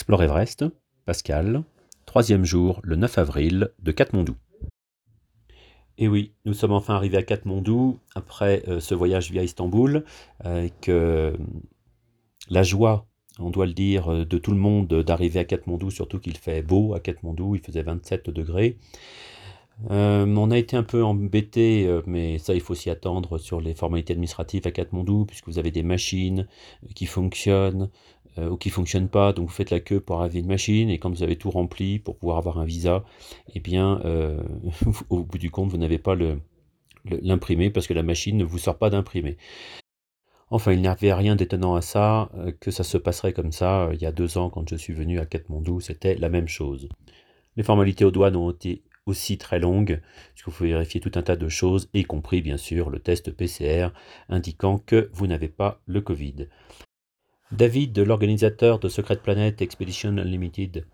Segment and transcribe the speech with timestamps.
[0.00, 0.64] Explore Everest,
[1.04, 1.62] Pascal,
[2.06, 4.34] troisième jour, le 9 avril, de Katmandou.
[5.98, 10.06] Et oui, nous sommes enfin arrivés à Katmandou après euh, ce voyage via Istanbul,
[10.38, 11.36] avec euh,
[12.48, 13.08] la joie,
[13.38, 16.62] on doit le dire, euh, de tout le monde d'arriver à Katmandou, surtout qu'il fait
[16.62, 18.78] beau à Katmandou, il faisait 27 degrés.
[19.90, 24.14] on a été un peu embêté, mais ça il faut s'y attendre sur les formalités
[24.14, 26.46] administratives à Katmandou, puisque vous avez des machines
[26.94, 30.46] qui fonctionnent, euh, ou qui fonctionne pas, donc vous faites la queue pour arriver une
[30.46, 33.04] machine, et quand vous avez tout rempli pour pouvoir avoir un visa,
[33.54, 34.42] eh bien, euh,
[35.10, 36.16] au bout du compte, vous n'avez pas
[37.04, 39.36] l'imprimer parce que la machine ne vous sort pas d'imprimer.
[40.50, 43.90] Enfin, il n'y avait rien d'étonnant à ça, euh, que ça se passerait comme ça.
[43.92, 46.88] Il y a deux ans, quand je suis venu à Katmandou, c'était la même chose.
[47.56, 50.00] Les formalités aux douanes ont été aussi très longues,
[50.34, 53.88] puisqu'il faut vérifier tout un tas de choses, y compris bien sûr le test PCR
[54.28, 56.48] indiquant que vous n'avez pas le Covid.
[57.52, 60.84] David, l'organisateur de Secret Planet Expedition Unlimited,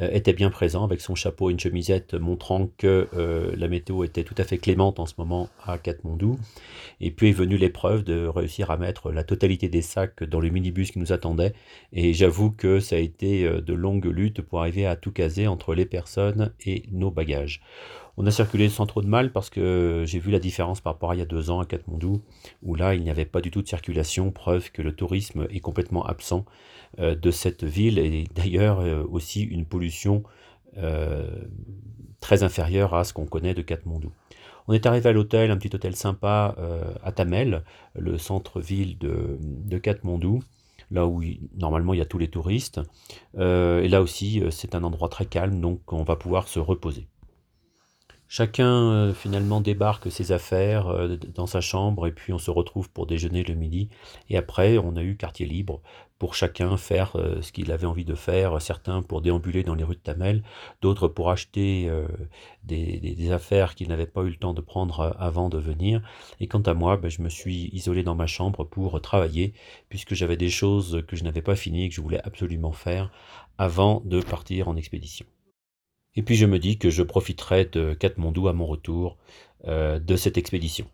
[0.00, 4.02] euh, était bien présent avec son chapeau et une chemisette montrant que euh, la météo
[4.04, 6.38] était tout à fait clémente en ce moment à Katmandou.
[7.00, 10.48] Et puis est venue l'épreuve de réussir à mettre la totalité des sacs dans le
[10.48, 11.52] minibus qui nous attendait.
[11.92, 15.46] Et j'avoue que ça a été euh, de longues luttes pour arriver à tout caser
[15.46, 17.60] entre les personnes et nos bagages.
[18.16, 21.12] On a circulé sans trop de mal parce que j'ai vu la différence par rapport
[21.12, 22.22] à il y a deux ans à Katmandou,
[22.62, 25.60] où là il n'y avait pas du tout de circulation, preuve que le tourisme est
[25.60, 26.44] complètement absent
[26.98, 30.24] euh, de cette ville et d'ailleurs euh, aussi une pollution
[30.76, 31.30] euh,
[32.20, 34.12] très inférieure à ce qu'on connaît de Katmandou.
[34.66, 36.54] On est arrivé à l'hôtel, un petit hôtel sympa
[37.02, 37.64] à Tamel,
[37.98, 40.40] le centre-ville de, de Katmandou
[40.92, 41.22] là où
[41.56, 42.80] normalement il y a tous les touristes.
[43.36, 47.08] et là aussi, c'est un endroit très calme, donc on va pouvoir se reposer.
[48.32, 52.88] Chacun euh, finalement débarque ses affaires euh, dans sa chambre et puis on se retrouve
[52.88, 53.88] pour déjeuner le midi.
[54.28, 55.82] Et après, on a eu quartier libre
[56.20, 58.62] pour chacun faire euh, ce qu'il avait envie de faire.
[58.62, 60.44] Certains pour déambuler dans les rues de Tamel,
[60.80, 61.90] d'autres pour acheter
[62.62, 66.00] des, affaires qu'ils n'avaient pas eu le temps de prendre avant de venir.
[66.38, 69.54] Et quant à moi, ben, je me suis isolé dans ma chambre pour travailler
[69.88, 73.10] puisque j'avais des choses que je n'avais pas finies et que je voulais absolument faire
[73.58, 75.26] avant de partir en expédition.
[76.16, 79.16] Et puis je me dis que je profiterai de Katmandou à mon retour
[79.66, 80.86] euh, de cette expédition.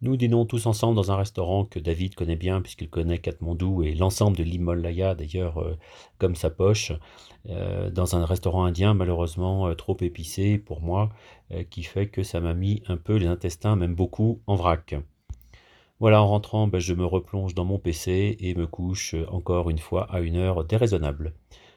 [0.00, 3.94] Nous dînons tous ensemble dans un restaurant que David connaît bien puisqu'il connaît Katmandou et
[3.94, 5.76] l'ensemble de l'Himalaya d'ailleurs euh,
[6.18, 6.92] comme sa poche,
[7.48, 11.10] euh, dans un restaurant indien malheureusement trop épicé pour moi,
[11.70, 14.94] qui fait que ça m'a mis un peu les intestins, même beaucoup, en vrac.
[16.00, 19.78] Voilà, en rentrant, ben, je me replonge dans mon PC et me couche encore une
[19.78, 21.34] fois à une heure déraisonnable.